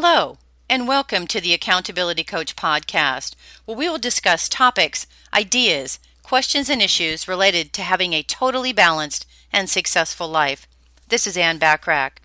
Hello, 0.00 0.38
and 0.70 0.86
welcome 0.86 1.26
to 1.26 1.40
the 1.40 1.52
Accountability 1.52 2.22
Coach 2.22 2.54
podcast, 2.54 3.34
where 3.64 3.76
we 3.76 3.88
will 3.88 3.98
discuss 3.98 4.48
topics, 4.48 5.08
ideas, 5.34 5.98
questions, 6.22 6.70
and 6.70 6.80
issues 6.80 7.26
related 7.26 7.72
to 7.72 7.82
having 7.82 8.12
a 8.12 8.22
totally 8.22 8.72
balanced 8.72 9.26
and 9.52 9.68
successful 9.68 10.28
life. 10.28 10.68
This 11.08 11.26
is 11.26 11.36
Ann 11.36 11.58
Bachrach. 11.58 12.18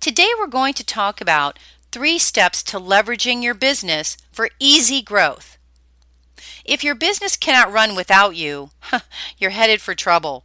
Today 0.00 0.30
we're 0.36 0.48
going 0.48 0.74
to 0.74 0.84
talk 0.84 1.20
about 1.20 1.60
three 1.92 2.18
steps 2.18 2.60
to 2.64 2.80
leveraging 2.80 3.40
your 3.40 3.54
business 3.54 4.16
for 4.32 4.50
easy 4.58 5.00
growth. 5.00 5.58
If 6.64 6.82
your 6.82 6.96
business 6.96 7.36
cannot 7.36 7.72
run 7.72 7.94
without 7.94 8.34
you, 8.34 8.70
you're 9.38 9.50
headed 9.50 9.80
for 9.80 9.94
trouble. 9.94 10.44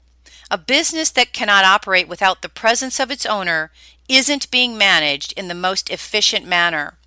A 0.51 0.59
business 0.59 1.09
that 1.09 1.33
cannot 1.33 1.65
operate 1.65 2.07
without 2.07 2.43
the 2.43 2.49
presence 2.49 2.99
of 2.99 3.09
its 3.09 3.25
owner 3.25 3.71
isn't 4.07 4.51
being 4.51 4.77
managed 4.77 5.33
in 5.33 5.47
the 5.47 5.53
most 5.53 5.89
efficient 5.89 6.45
manner. 6.45 6.97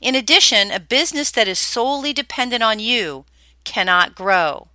In 0.00 0.14
addition, 0.14 0.70
a 0.70 0.80
business 0.80 1.30
that 1.30 1.48
is 1.48 1.58
solely 1.58 2.12
dependent 2.12 2.62
on 2.62 2.80
you 2.80 3.24
cannot 3.64 4.14
grow. 4.14 4.68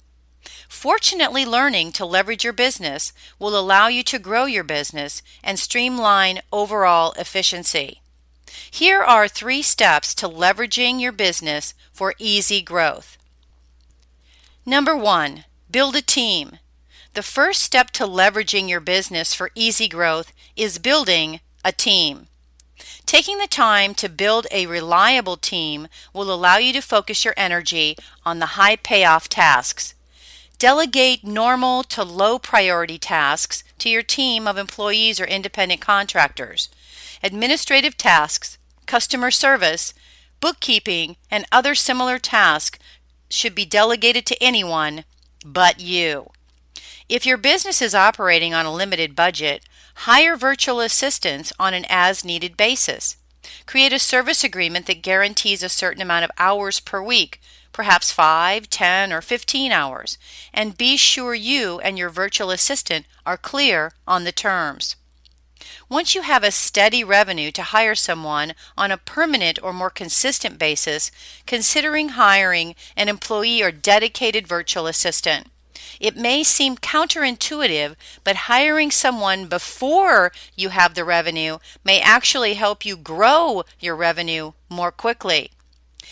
Fortunately, 0.70 1.46
learning 1.46 1.92
to 1.94 2.06
leverage 2.06 2.44
your 2.44 2.54
business 2.54 3.14
will 3.40 3.58
allow 3.58 3.88
you 3.88 4.04
to 4.04 4.20
grow 4.20 4.46
your 4.46 4.64
business 4.64 5.22
and 5.44 5.60
streamline 5.60 6.42
overall 6.52 7.14
efficiency. 7.14 8.02
Here 8.70 9.02
are 9.02 9.28
three 9.28 9.62
steps 9.62 10.14
to 10.16 10.30
leveraging 10.30 11.02
your 11.02 11.12
business 11.12 11.74
for 11.92 12.14
easy 12.20 12.62
growth. 12.62 13.18
Number 14.66 14.96
one, 14.96 15.46
build 15.70 15.96
a 15.96 16.02
team. 16.02 16.60
The 17.14 17.24
first 17.24 17.62
step 17.62 17.92
to 17.92 18.06
leveraging 18.06 18.68
your 18.68 18.82
business 18.82 19.34
for 19.34 19.52
easy 19.56 19.88
growth 19.88 20.34
is 20.56 20.80
building 20.80 21.40
a 21.66 21.72
team. 21.74 22.28
Taking 23.06 23.40
the 23.40 23.48
time 23.48 23.94
to 23.96 24.08
build 24.08 24.48
a 24.52 24.68
reliable 24.68 25.36
team 25.36 25.88
will 26.14 26.34
allow 26.34 26.58
you 26.58 26.72
to 26.74 26.82
focus 26.82 27.26
your 27.26 27.34
energy 27.36 27.98
on 28.26 28.40
the 28.40 28.58
high 28.58 28.76
payoff 28.76 29.28
tasks. 29.28 29.96
Delegate 30.58 31.24
normal 31.24 31.84
to 31.84 32.04
low 32.04 32.40
priority 32.40 32.98
tasks 32.98 33.64
to 33.80 33.90
your 33.90 34.04
team 34.04 34.48
of 34.48 34.58
employees 34.58 35.20
or 35.20 35.26
independent 35.26 35.82
contractors. 35.82 36.70
Administrative 37.24 37.98
tasks, 37.98 38.58
customer 38.86 39.32
service, 39.32 39.94
bookkeeping, 40.40 41.18
and 41.32 41.46
other 41.52 41.76
similar 41.76 42.20
tasks 42.20 42.80
should 43.30 43.56
be 43.56 43.66
delegated 43.66 44.26
to 44.28 44.42
anyone 44.42 45.04
but 45.44 45.80
you. 45.80 46.30
If 47.08 47.24
your 47.24 47.38
business 47.38 47.84
is 47.84 47.94
operating 47.94 48.56
on 48.56 48.66
a 48.66 48.74
limited 48.74 49.16
budget, 49.16 49.64
hire 49.94 50.36
virtual 50.36 50.80
assistants 50.80 51.54
on 51.60 51.76
an 51.76 51.86
as 51.88 52.26
needed 52.26 52.58
basis. 52.58 53.18
Create 53.68 53.94
a 53.94 54.00
service 54.00 54.44
agreement 54.44 54.88
that 54.88 55.04
guarantees 55.04 55.62
a 55.62 55.70
certain 55.70 56.02
amount 56.02 56.26
of 56.26 56.32
hours 56.40 56.80
per 56.80 57.04
week, 57.04 57.40
perhaps 57.72 58.12
5, 58.12 58.72
10, 58.72 59.14
or 59.14 59.22
15 59.22 59.72
hours, 59.72 60.18
and 60.52 60.80
be 60.80 60.98
sure 60.98 61.36
you 61.36 61.80
and 61.82 61.96
your 61.96 62.10
virtual 62.10 62.50
assistant 62.50 63.06
are 63.24 63.38
clear 63.38 63.94
on 64.08 64.24
the 64.24 64.32
terms. 64.32 64.96
Once 65.88 66.16
you 66.16 66.24
have 66.24 66.44
a 66.44 66.50
steady 66.50 67.04
revenue 67.04 67.52
to 67.52 67.62
hire 67.62 67.94
someone 67.94 68.56
on 68.76 68.90
a 68.90 68.98
permanent 68.98 69.60
or 69.62 69.72
more 69.72 69.92
consistent 69.92 70.58
basis, 70.58 71.12
considering 71.46 72.10
hiring 72.10 72.74
an 72.98 73.10
employee 73.10 73.62
or 73.62 73.72
dedicated 73.72 74.48
virtual 74.48 74.88
assistant. 74.88 75.52
It 76.00 76.16
may 76.16 76.44
seem 76.44 76.78
counterintuitive, 76.78 77.96
but 78.24 78.36
hiring 78.36 78.92
someone 78.92 79.48
before 79.48 80.32
you 80.56 80.70
have 80.70 80.94
the 80.94 81.06
revenue 81.06 81.60
may 81.84 82.02
actually 82.02 82.56
help 82.56 82.86
you 82.86 82.98
grow 82.98 83.64
your 83.80 83.96
revenue 83.96 84.54
more 84.70 84.92
quickly. 84.92 85.52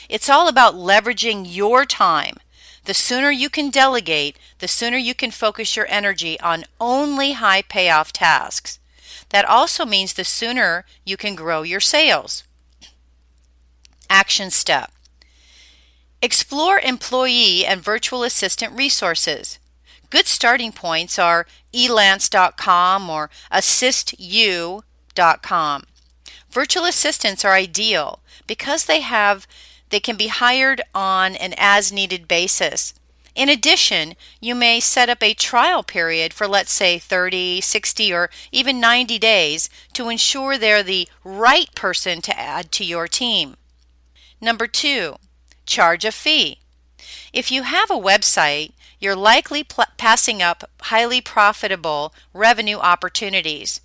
It's 0.09 0.29
all 0.29 0.47
about 0.47 0.75
leveraging 0.75 1.45
your 1.47 1.85
time. 1.85 2.37
The 2.85 2.93
sooner 2.93 3.31
you 3.31 3.49
can 3.49 3.69
delegate, 3.69 4.37
the 4.59 4.67
sooner 4.67 4.97
you 4.97 5.15
can 5.15 5.31
focus 5.31 5.75
your 5.75 5.87
energy 5.89 6.39
on 6.41 6.65
only 6.81 7.33
high 7.33 7.61
payoff 7.61 8.11
tasks. 8.11 8.79
That 9.29 9.45
also 9.45 9.85
means 9.85 10.13
the 10.13 10.25
sooner 10.25 10.85
you 11.05 11.17
can 11.17 11.35
grow 11.35 11.63
your 11.63 11.79
sales. 11.79 12.43
Action 14.09 14.51
step 14.51 14.91
Explore 16.21 16.79
employee 16.79 17.65
and 17.65 17.81
virtual 17.81 18.23
assistant 18.23 18.77
resources. 18.77 19.59
Good 20.13 20.27
starting 20.27 20.71
points 20.71 21.17
are 21.17 21.47
elance.com 21.73 23.09
or 23.09 23.31
assistu.com. 23.51 24.83
Virtual 26.51 26.85
assistants 26.85 27.43
are 27.43 27.53
ideal 27.53 28.19
because 28.45 28.85
they 28.85 28.99
have 28.99 29.47
they 29.89 29.99
can 29.99 30.15
be 30.15 30.27
hired 30.27 30.83
on 30.93 31.35
an 31.37 31.55
as 31.57 31.91
needed 31.91 32.27
basis. 32.27 32.93
In 33.33 33.49
addition, 33.49 34.13
you 34.39 34.53
may 34.53 34.79
set 34.79 35.09
up 35.09 35.23
a 35.23 35.33
trial 35.33 35.81
period 35.81 36.31
for 36.31 36.47
let's 36.47 36.71
say 36.71 36.99
30, 36.99 37.61
60 37.61 38.13
or 38.13 38.29
even 38.51 38.79
90 38.79 39.17
days 39.17 39.67
to 39.93 40.09
ensure 40.09 40.59
they're 40.59 40.83
the 40.83 41.09
right 41.23 41.73
person 41.73 42.21
to 42.21 42.39
add 42.39 42.71
to 42.73 42.85
your 42.85 43.07
team. 43.07 43.57
Number 44.39 44.67
2, 44.67 45.15
charge 45.65 46.05
a 46.05 46.11
fee. 46.11 46.59
If 47.33 47.51
you 47.51 47.63
have 47.63 47.89
a 47.89 47.95
website, 47.95 48.72
you're 49.03 49.15
likely 49.15 49.63
pl- 49.63 49.85
passing 49.97 50.41
up 50.41 50.63
highly 50.83 51.19
profitable 51.19 52.13
revenue 52.33 52.77
opportunities. 52.77 53.81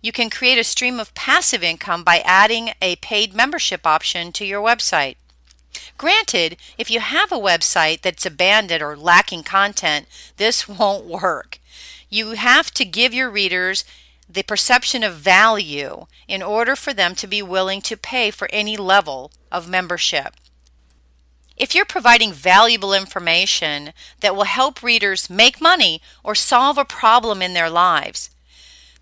You 0.00 0.12
can 0.12 0.30
create 0.30 0.58
a 0.58 0.64
stream 0.64 1.00
of 1.00 1.14
passive 1.14 1.64
income 1.64 2.04
by 2.04 2.20
adding 2.20 2.70
a 2.80 2.96
paid 2.96 3.34
membership 3.34 3.86
option 3.86 4.30
to 4.32 4.44
your 4.44 4.62
website. 4.62 5.16
Granted, 5.98 6.56
if 6.78 6.90
you 6.90 7.00
have 7.00 7.32
a 7.32 7.36
website 7.38 8.02
that's 8.02 8.26
abandoned 8.26 8.82
or 8.82 8.96
lacking 8.96 9.42
content, 9.42 10.06
this 10.36 10.68
won't 10.78 11.06
work. 11.06 11.58
You 12.08 12.32
have 12.32 12.70
to 12.72 12.84
give 12.84 13.12
your 13.12 13.30
readers 13.30 13.84
the 14.28 14.42
perception 14.42 15.02
of 15.02 15.14
value 15.14 16.06
in 16.28 16.42
order 16.42 16.76
for 16.76 16.94
them 16.94 17.14
to 17.16 17.26
be 17.26 17.42
willing 17.42 17.82
to 17.82 17.96
pay 17.96 18.30
for 18.30 18.48
any 18.52 18.76
level 18.76 19.32
of 19.50 19.68
membership. 19.68 20.34
If 21.62 21.76
you're 21.76 21.84
providing 21.84 22.32
valuable 22.32 22.92
information 22.92 23.92
that 24.18 24.34
will 24.34 24.50
help 24.50 24.82
readers 24.82 25.30
make 25.30 25.60
money 25.60 26.02
or 26.24 26.34
solve 26.34 26.76
a 26.76 26.84
problem 26.84 27.40
in 27.40 27.54
their 27.54 27.70
lives, 27.70 28.30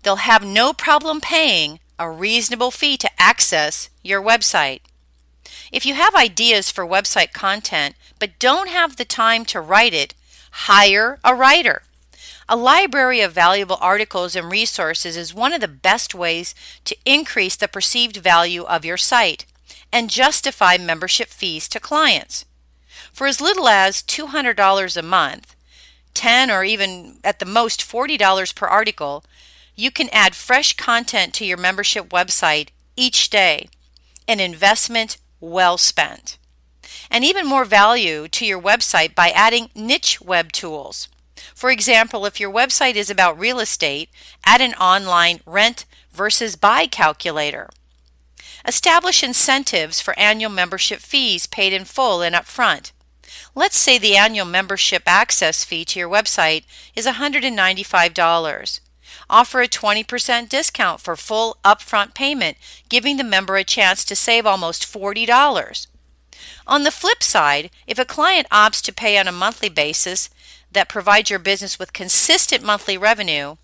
they'll 0.03 0.17
have 0.17 0.45
no 0.45 0.71
problem 0.71 1.21
paying 1.21 1.79
a 1.97 2.07
reasonable 2.07 2.69
fee 2.69 2.97
to 2.97 3.09
access 3.19 3.89
your 4.03 4.21
website. 4.21 4.81
If 5.71 5.87
you 5.87 5.95
have 5.95 6.13
ideas 6.13 6.69
for 6.69 6.85
website 6.85 7.33
content 7.33 7.95
but 8.19 8.37
don't 8.37 8.69
have 8.69 8.97
the 8.97 9.05
time 9.05 9.43
to 9.45 9.59
write 9.59 9.95
it, 9.95 10.13
hire 10.51 11.17
a 11.23 11.33
writer. 11.33 11.81
A 12.47 12.55
library 12.55 13.21
of 13.21 13.33
valuable 13.33 13.79
articles 13.81 14.35
and 14.35 14.51
resources 14.51 15.17
is 15.17 15.33
one 15.33 15.51
of 15.51 15.61
the 15.61 15.67
best 15.67 16.13
ways 16.13 16.53
to 16.85 16.95
increase 17.05 17.55
the 17.55 17.67
perceived 17.67 18.17
value 18.17 18.65
of 18.65 18.85
your 18.85 18.97
site 18.97 19.47
and 19.91 20.11
justify 20.11 20.77
membership 20.77 21.29
fees 21.29 21.67
to 21.67 21.79
clients. 21.79 22.45
For 23.11 23.27
as 23.27 23.41
little 23.41 23.67
as 23.67 24.03
$200 24.03 24.97
a 24.97 25.01
month, 25.01 25.55
10 26.13 26.51
or 26.51 26.63
even 26.63 27.19
at 27.23 27.39
the 27.39 27.45
most 27.45 27.81
$40 27.81 28.55
per 28.55 28.67
article, 28.67 29.23
you 29.75 29.91
can 29.91 30.09
add 30.11 30.35
fresh 30.35 30.75
content 30.75 31.33
to 31.35 31.45
your 31.45 31.57
membership 31.57 32.09
website 32.09 32.69
each 32.95 33.29
day, 33.29 33.69
an 34.27 34.39
investment 34.39 35.17
well 35.39 35.77
spent. 35.77 36.37
And 37.09 37.23
even 37.23 37.45
more 37.45 37.65
value 37.65 38.27
to 38.27 38.45
your 38.45 38.61
website 38.61 39.15
by 39.15 39.29
adding 39.31 39.69
niche 39.75 40.21
web 40.21 40.51
tools. 40.51 41.09
For 41.55 41.71
example, 41.71 42.25
if 42.25 42.39
your 42.39 42.51
website 42.51 42.95
is 42.95 43.09
about 43.09 43.39
real 43.39 43.59
estate, 43.59 44.09
add 44.45 44.61
an 44.61 44.73
online 44.75 45.41
rent 45.45 45.85
versus 46.11 46.55
buy 46.55 46.87
calculator. 46.87 47.69
Establish 48.67 49.23
incentives 49.23 49.99
for 50.01 50.17
annual 50.19 50.51
membership 50.51 50.99
fees 50.99 51.47
paid 51.47 51.73
in 51.73 51.85
full 51.85 52.21
and 52.21 52.35
upfront. 52.35 52.91
Let's 53.55 53.77
say 53.77 53.97
the 53.97 54.15
annual 54.15 54.45
membership 54.45 55.03
access 55.05 55.63
fee 55.63 55.85
to 55.85 55.99
your 55.99 56.09
website 56.09 56.63
is 56.95 57.05
$195. 57.05 58.79
Offer 59.29 59.61
a 59.61 59.67
20% 59.67 60.49
discount 60.49 61.01
for 61.01 61.15
full 61.15 61.57
upfront 61.63 62.13
payment, 62.13 62.57
giving 62.89 63.17
the 63.17 63.23
member 63.23 63.55
a 63.55 63.63
chance 63.63 64.03
to 64.05 64.15
save 64.15 64.45
almost 64.45 64.91
$40. 64.91 65.87
On 66.67 66.83
the 66.83 66.91
flip 66.91 67.23
side, 67.23 67.69
if 67.87 67.99
a 67.99 68.05
client 68.05 68.47
opts 68.49 68.81
to 68.83 68.93
pay 68.93 69.17
on 69.17 69.27
a 69.27 69.31
monthly 69.31 69.69
basis 69.69 70.29
that 70.71 70.89
provides 70.89 71.29
your 71.29 71.39
business 71.39 71.77
with 71.77 71.93
consistent 71.93 72.63
monthly 72.63 72.97
revenue, 72.97 73.55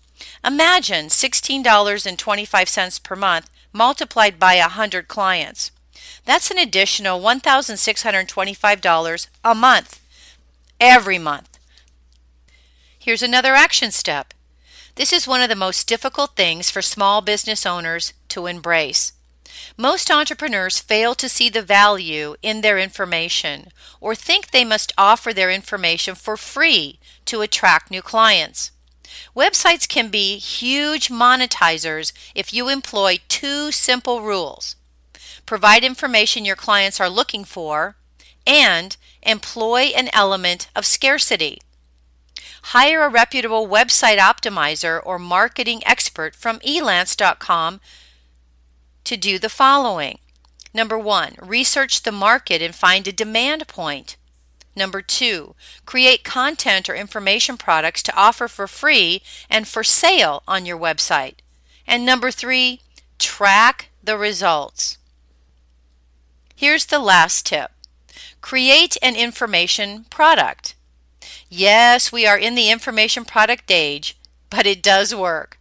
imagine 0.44 1.06
$16.25 1.06 3.02
per 3.02 3.16
month 3.16 3.48
multiplied 3.78 4.38
by 4.38 4.56
100 4.56 5.08
clients. 5.08 5.70
That's 6.24 6.50
an 6.50 6.58
additional 6.58 7.20
$1,625 7.20 9.28
a 9.44 9.54
month, 9.54 10.00
every 10.80 11.18
month. 11.18 11.58
Here's 12.98 13.22
another 13.22 13.54
action 13.54 13.92
step. 13.92 14.34
This 14.96 15.12
is 15.12 15.28
one 15.28 15.40
of 15.40 15.48
the 15.48 15.54
most 15.54 15.86
difficult 15.86 16.34
things 16.34 16.70
for 16.70 16.82
small 16.82 17.22
business 17.22 17.64
owners 17.64 18.12
to 18.30 18.46
embrace. 18.46 19.12
Most 19.76 20.10
entrepreneurs 20.10 20.80
fail 20.80 21.14
to 21.14 21.28
see 21.28 21.48
the 21.48 21.62
value 21.62 22.34
in 22.42 22.60
their 22.60 22.78
information 22.78 23.68
or 24.00 24.14
think 24.14 24.50
they 24.50 24.64
must 24.64 24.92
offer 24.98 25.32
their 25.32 25.50
information 25.50 26.16
for 26.16 26.36
free 26.36 26.98
to 27.26 27.42
attract 27.42 27.92
new 27.92 28.02
clients. 28.02 28.72
Websites 29.36 29.88
can 29.88 30.08
be 30.08 30.38
huge 30.38 31.08
monetizers 31.08 32.12
if 32.34 32.52
you 32.52 32.68
employ 32.68 33.18
two 33.28 33.72
simple 33.72 34.22
rules 34.22 34.76
provide 35.48 35.82
information 35.82 36.44
your 36.44 36.54
clients 36.54 37.00
are 37.00 37.08
looking 37.08 37.42
for, 37.42 37.96
and 38.46 38.98
employ 39.22 39.90
an 39.96 40.10
element 40.12 40.68
of 40.76 40.84
scarcity. 40.84 41.58
Hire 42.74 43.02
a 43.02 43.08
reputable 43.08 43.66
website 43.66 44.18
optimizer 44.18 45.00
or 45.02 45.18
marketing 45.18 45.80
expert 45.86 46.36
from 46.36 46.58
elance.com 46.58 47.80
to 49.04 49.16
do 49.16 49.38
the 49.38 49.48
following. 49.48 50.18
Number 50.74 50.98
one, 50.98 51.34
research 51.40 52.02
the 52.02 52.12
market 52.12 52.60
and 52.60 52.74
find 52.74 53.08
a 53.08 53.12
demand 53.12 53.66
point. 53.68 54.17
Number 54.78 55.02
two, 55.02 55.56
create 55.84 56.22
content 56.22 56.88
or 56.88 56.94
information 56.94 57.56
products 57.56 58.00
to 58.04 58.16
offer 58.16 58.46
for 58.46 58.68
free 58.68 59.22
and 59.50 59.66
for 59.66 59.82
sale 59.82 60.44
on 60.46 60.64
your 60.64 60.78
website. 60.78 61.38
And 61.84 62.06
number 62.06 62.30
three, 62.30 62.80
track 63.18 63.90
the 64.04 64.16
results. 64.16 64.96
Here's 66.54 66.86
the 66.86 67.00
last 67.00 67.44
tip 67.44 67.72
create 68.40 68.96
an 69.02 69.16
information 69.16 70.04
product. 70.10 70.76
Yes, 71.48 72.12
we 72.12 72.24
are 72.24 72.38
in 72.38 72.54
the 72.54 72.70
information 72.70 73.24
product 73.24 73.72
age, 73.72 74.16
but 74.48 74.64
it 74.64 74.80
does 74.80 75.12
work. 75.12 75.58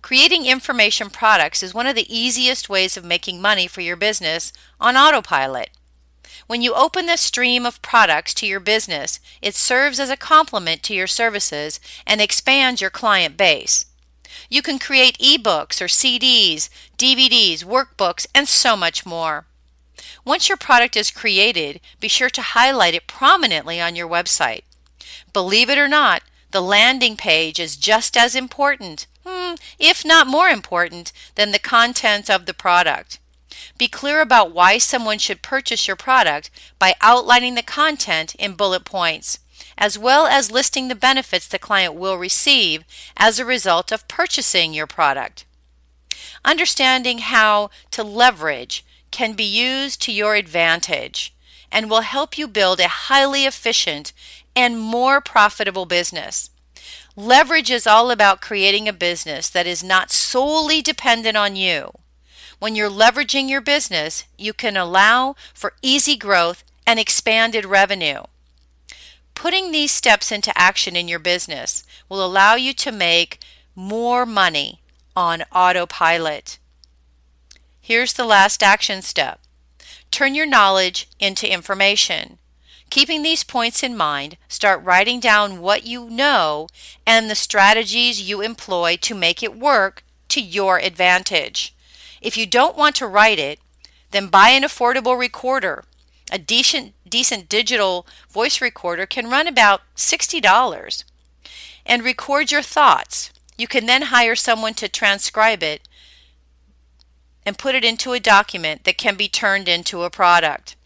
Creating 0.00 0.46
information 0.46 1.10
products 1.10 1.62
is 1.62 1.74
one 1.74 1.86
of 1.86 1.96
the 1.96 2.14
easiest 2.14 2.70
ways 2.70 2.96
of 2.96 3.04
making 3.04 3.42
money 3.42 3.66
for 3.66 3.82
your 3.82 3.96
business 3.96 4.52
on 4.80 4.96
autopilot. 4.96 5.68
When 6.46 6.60
you 6.60 6.74
open 6.74 7.06
the 7.06 7.16
stream 7.16 7.64
of 7.64 7.80
products 7.80 8.34
to 8.34 8.46
your 8.46 8.60
business, 8.60 9.18
it 9.40 9.54
serves 9.54 9.98
as 9.98 10.10
a 10.10 10.16
complement 10.16 10.82
to 10.84 10.94
your 10.94 11.06
services 11.06 11.80
and 12.06 12.20
expands 12.20 12.80
your 12.80 12.90
client 12.90 13.36
base. 13.36 13.86
You 14.50 14.60
can 14.60 14.78
create 14.78 15.18
ebooks 15.18 15.80
or 15.80 15.86
CDs, 15.86 16.68
DVDs, 16.98 17.64
workbooks, 17.64 18.26
and 18.34 18.46
so 18.46 18.76
much 18.76 19.06
more. 19.06 19.46
Once 20.24 20.48
your 20.48 20.58
product 20.58 20.96
is 20.96 21.10
created, 21.10 21.80
be 22.00 22.08
sure 22.08 22.30
to 22.30 22.42
highlight 22.42 22.94
it 22.94 23.06
prominently 23.06 23.80
on 23.80 23.96
your 23.96 24.08
website. 24.08 24.62
Believe 25.32 25.70
it 25.70 25.78
or 25.78 25.88
not, 25.88 26.22
the 26.50 26.60
landing 26.60 27.16
page 27.16 27.58
is 27.58 27.76
just 27.76 28.16
as 28.16 28.34
important, 28.34 29.06
hmm, 29.26 29.54
if 29.78 30.04
not 30.04 30.26
more 30.26 30.48
important, 30.48 31.12
than 31.36 31.50
the 31.50 31.58
content 31.58 32.28
of 32.28 32.46
the 32.46 32.54
product. 32.54 33.18
Be 33.76 33.88
clear 33.88 34.20
about 34.20 34.52
why 34.52 34.78
someone 34.78 35.18
should 35.18 35.42
purchase 35.42 35.86
your 35.86 35.96
product 35.96 36.50
by 36.78 36.94
outlining 37.00 37.54
the 37.54 37.62
content 37.62 38.34
in 38.36 38.54
bullet 38.54 38.84
points, 38.84 39.40
as 39.76 39.98
well 39.98 40.26
as 40.26 40.52
listing 40.52 40.88
the 40.88 40.94
benefits 40.94 41.48
the 41.48 41.58
client 41.58 41.94
will 41.94 42.16
receive 42.16 42.84
as 43.16 43.38
a 43.38 43.44
result 43.44 43.90
of 43.90 44.06
purchasing 44.06 44.72
your 44.72 44.86
product. 44.86 45.44
Understanding 46.44 47.18
how 47.18 47.70
to 47.90 48.04
leverage 48.04 48.84
can 49.10 49.32
be 49.32 49.44
used 49.44 50.00
to 50.02 50.12
your 50.12 50.34
advantage 50.34 51.34
and 51.72 51.90
will 51.90 52.02
help 52.02 52.38
you 52.38 52.46
build 52.46 52.78
a 52.78 52.88
highly 52.88 53.44
efficient 53.44 54.12
and 54.54 54.78
more 54.78 55.20
profitable 55.20 55.86
business. 55.86 56.50
Leverage 57.16 57.70
is 57.70 57.86
all 57.86 58.10
about 58.10 58.40
creating 58.40 58.88
a 58.88 58.92
business 58.92 59.48
that 59.48 59.66
is 59.66 59.82
not 59.82 60.12
solely 60.12 60.80
dependent 60.82 61.36
on 61.36 61.56
you. 61.56 61.90
When 62.64 62.74
you're 62.74 62.88
leveraging 62.88 63.50
your 63.50 63.60
business, 63.60 64.24
you 64.38 64.54
can 64.54 64.74
allow 64.74 65.36
for 65.52 65.74
easy 65.82 66.16
growth 66.16 66.64
and 66.86 66.98
expanded 66.98 67.66
revenue. 67.66 68.22
Putting 69.34 69.70
these 69.70 69.92
steps 69.92 70.32
into 70.32 70.58
action 70.58 70.96
in 70.96 71.06
your 71.06 71.18
business 71.18 71.84
will 72.08 72.24
allow 72.24 72.54
you 72.54 72.72
to 72.72 72.90
make 72.90 73.38
more 73.74 74.24
money 74.24 74.80
on 75.14 75.42
autopilot. 75.52 76.58
Here's 77.82 78.14
the 78.14 78.24
last 78.24 78.62
action 78.62 79.02
step 79.02 79.40
turn 80.10 80.34
your 80.34 80.46
knowledge 80.46 81.10
into 81.20 81.52
information. 81.52 82.38
Keeping 82.88 83.22
these 83.22 83.44
points 83.44 83.82
in 83.82 83.94
mind, 83.94 84.38
start 84.48 84.82
writing 84.82 85.20
down 85.20 85.60
what 85.60 85.84
you 85.84 86.08
know 86.08 86.68
and 87.06 87.28
the 87.28 87.34
strategies 87.34 88.26
you 88.26 88.40
employ 88.40 88.96
to 89.02 89.14
make 89.14 89.42
it 89.42 89.54
work 89.54 90.02
to 90.30 90.40
your 90.40 90.78
advantage. 90.78 91.73
If 92.24 92.38
you 92.38 92.46
don't 92.46 92.76
want 92.76 92.96
to 92.96 93.06
write 93.06 93.38
it, 93.38 93.60
then 94.10 94.28
buy 94.28 94.48
an 94.48 94.62
affordable 94.62 95.16
recorder. 95.16 95.84
A 96.32 96.38
decent, 96.38 96.94
decent 97.06 97.50
digital 97.50 98.06
voice 98.30 98.62
recorder 98.62 99.04
can 99.04 99.28
run 99.28 99.46
about 99.46 99.82
$60. 99.94 101.04
And 101.84 102.02
record 102.02 102.50
your 102.50 102.62
thoughts. 102.62 103.30
You 103.58 103.68
can 103.68 103.84
then 103.84 104.04
hire 104.04 104.34
someone 104.34 104.72
to 104.74 104.88
transcribe 104.88 105.62
it 105.62 105.86
and 107.44 107.58
put 107.58 107.74
it 107.74 107.84
into 107.84 108.14
a 108.14 108.20
document 108.20 108.84
that 108.84 108.96
can 108.96 109.16
be 109.16 109.28
turned 109.28 109.68
into 109.68 110.02
a 110.02 110.08
product. 110.08 110.76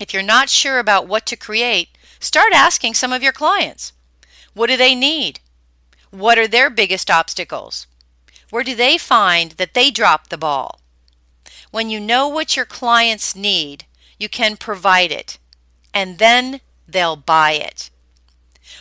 If 0.00 0.14
you're 0.14 0.22
not 0.22 0.48
sure 0.48 0.78
about 0.78 1.06
what 1.06 1.26
to 1.26 1.36
create, 1.36 1.90
start 2.20 2.54
asking 2.54 2.94
some 2.94 3.12
of 3.12 3.22
your 3.22 3.32
clients. 3.32 3.92
What 4.54 4.68
do 4.68 4.78
they 4.78 4.94
need? 4.94 5.40
What 6.10 6.38
are 6.38 6.48
their 6.48 6.70
biggest 6.70 7.10
obstacles? 7.10 7.86
Where 8.50 8.64
do 8.64 8.74
they 8.74 8.96
find 8.96 9.52
that 9.52 9.74
they 9.74 9.90
drop 9.90 10.28
the 10.28 10.38
ball? 10.38 10.80
When 11.70 11.90
you 11.90 12.00
know 12.00 12.28
what 12.28 12.56
your 12.56 12.64
clients 12.64 13.36
need, 13.36 13.84
you 14.18 14.28
can 14.28 14.56
provide 14.56 15.12
it, 15.12 15.38
and 15.92 16.18
then 16.18 16.60
they'll 16.86 17.16
buy 17.16 17.52
it. 17.52 17.90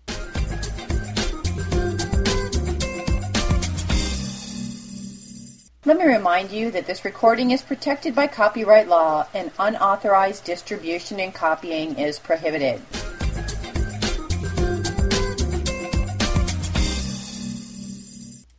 Let 5.87 5.99
me 5.99 6.05
remind 6.05 6.51
you 6.51 6.73
that 6.73 6.89
this 6.89 7.05
recording 7.05 7.53
is 7.53 7.63
protected 7.63 8.13
by 8.13 8.27
copyright 8.27 8.89
law 8.89 9.29
and 9.33 9.53
unauthorized 9.57 10.45
distribution 10.45 11.21
and 11.21 11.33
copying 11.33 11.97
is 11.97 12.19
prohibited. 12.19 12.83